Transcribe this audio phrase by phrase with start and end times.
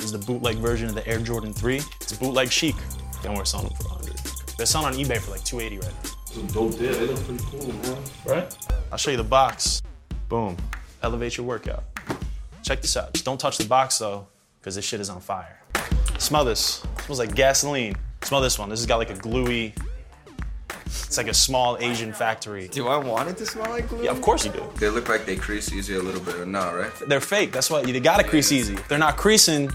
[0.00, 1.76] This is the bootleg version of the Air Jordan 3.
[1.76, 2.74] It's a bootleg chic.
[3.22, 4.16] Then we're selling them for 100.
[4.56, 6.10] They're selling on eBay for like 280 right now.
[6.24, 6.94] Some dope there.
[6.94, 8.02] They look pretty cool, man.
[8.24, 8.56] Right?
[8.90, 9.82] I'll show you the box.
[10.30, 10.56] Boom.
[11.02, 11.84] Elevate your workout.
[12.62, 13.12] Check this out.
[13.12, 14.26] Just don't touch the box though,
[14.58, 15.60] because this shit is on fire.
[16.16, 16.82] Smell this.
[16.96, 17.94] It smells like gasoline.
[18.22, 18.70] Smell this one.
[18.70, 19.74] This has got like a gluey.
[20.86, 22.68] It's like a small Asian factory.
[22.68, 24.04] Do I want it to smell like glue?
[24.04, 24.64] Yeah, of course you do.
[24.76, 26.90] They look like they crease easy a little bit or not, right?
[27.06, 27.52] They're fake.
[27.52, 28.72] That's why you gotta crease easy.
[28.72, 29.70] If they're not creasing,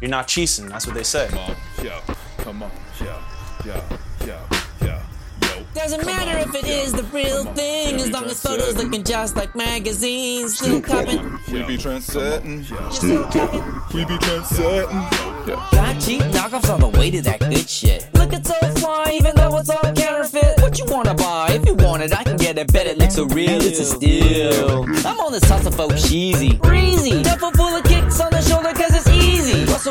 [0.00, 0.68] you're not cheesing.
[0.68, 1.28] That's what they say.
[1.28, 2.00] Come on, yeah,
[2.38, 3.20] come on, yeah,
[3.64, 3.80] yeah,
[4.26, 4.40] yeah,
[4.82, 5.02] yeah,
[5.42, 5.64] yo.
[5.74, 9.54] Doesn't matter if it is the real thing, as long as photos looking just like
[9.56, 10.58] magazines.
[10.58, 13.62] Still copping, We be trendsetting, still copping.
[13.94, 15.46] we be trendsetting.
[15.48, 15.68] Yeah.
[15.72, 18.08] Got cheap knockoffs on the way to that good shit.
[18.14, 20.60] Look, it's so fly, even though it's all counterfeit.
[20.62, 21.48] What you wanna buy?
[21.50, 22.72] If you want it, I can get it.
[22.72, 24.84] Bet it looks so real, it's a steal.
[25.06, 27.22] I'm on this hustle, folks, cheesy, breezy.
[27.22, 28.72] Duffel full of kicks on the shoulder,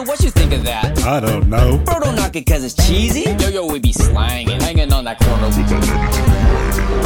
[0.06, 0.24] cause it's easy.
[0.24, 1.04] Russell, what you think of that?
[1.06, 1.78] I don't know.
[1.86, 3.22] Bro, don't knock it cause it's cheesy.
[3.22, 5.48] Yo, yo, we be slanging, hanging on that corner.
[5.48, 5.64] We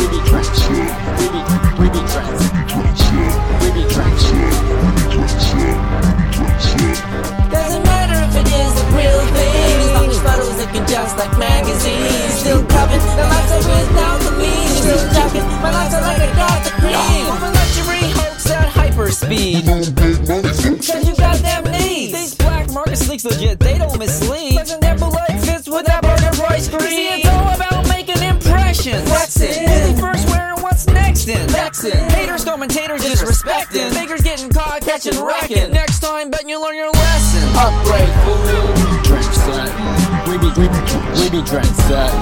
[0.08, 0.50] be trench.
[1.18, 1.42] We be,
[1.78, 2.42] we be trench.
[3.62, 4.24] We be trench.
[7.52, 11.38] Doesn't matter if it is the real thing, as long as photos looking just like
[11.38, 12.34] magazines.
[12.34, 14.78] Still covered, the lights are without the means.
[14.78, 17.28] Still jocking, my lights are like I got the cream.
[17.30, 19.66] Over luxury hopes at hyper speed.
[19.66, 21.17] Cause you
[22.98, 24.54] black sleeks legit, they don't mislead.
[24.54, 26.90] Flexing their bootleg fits with that burger Roy screen.
[26.90, 29.08] See, it's all about making impressions.
[29.08, 29.68] Flexing.
[29.68, 31.48] Who's the first wearing what's next in?
[31.50, 31.92] Flexing.
[32.12, 33.92] Haters, commentators disrespecting.
[33.92, 35.72] Fakers getting caught catching wrecking.
[35.72, 37.44] Next time, bet you learn your lesson.
[37.56, 38.38] Upgrade, fool.
[39.06, 40.28] trendsetting.
[40.28, 40.80] We be we be
[41.18, 42.18] we be trendsetting.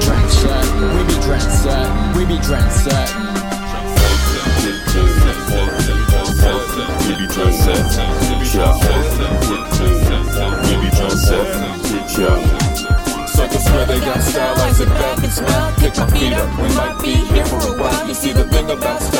[0.00, 0.96] Trendsetting.
[0.96, 2.16] We be trendsetting.
[2.16, 3.30] We be trendsetting.
[7.10, 8.00] We be trendsetting,
[9.80, 9.89] we
[15.30, 15.70] smile.
[15.80, 18.08] My feet up, we might be here for a while.
[18.08, 19.19] You see the thing about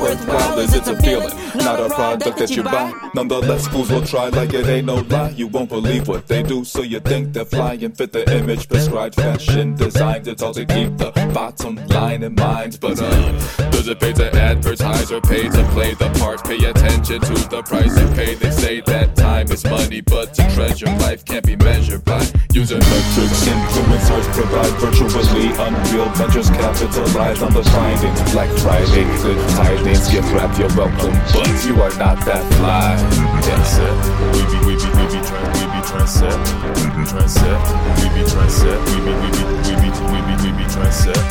[0.00, 2.92] worthwhile is it's a feeling, not a product that you buy.
[3.14, 5.30] Nonetheless, fools will try like it ain't no lie.
[5.30, 7.92] You won't believe what they do, so you think they're flying.
[7.92, 10.28] Fit the image prescribed, fashion designed.
[10.28, 12.78] It's all to keep the bottom line in mind.
[12.80, 16.44] But uh, does it pay to advertise or pay to play the part?
[16.44, 18.34] Pay attention to the price you pay.
[18.34, 22.78] They say that time is money, but to treasure life can't be measured by using
[22.78, 23.44] metrics.
[23.44, 28.32] Influencers provide virtually unreal ventures, capitalize on the findings.
[28.32, 29.38] Black Friday, good
[29.86, 32.98] tidings, gift wrap, you're welcome, but you are not that fly.
[33.46, 33.94] It.
[34.34, 36.34] We be, we be, we be, trend, we be trendset,
[36.74, 37.58] we be trendset,
[38.02, 41.22] we be trendset, we be, we be, we be, we be, we be trendset.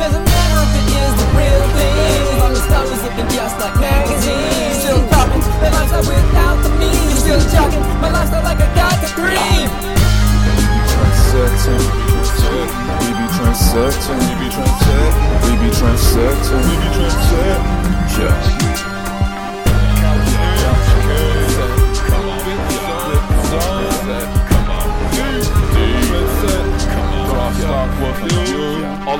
[0.00, 1.96] Doesn't matter if it is the real thing,
[2.32, 4.80] as long as stuff is looking just like magazines.
[4.80, 7.20] Still copping, the lifestyle without the means.
[7.20, 9.68] Still jogging, my lifestyle like I got the cream.
[10.88, 11.84] Trendsetting,
[13.04, 15.12] we be trendsetting, we be trendsetting,
[15.44, 16.71] we be trendsetting,